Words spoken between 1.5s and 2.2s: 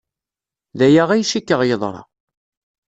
yeḍra.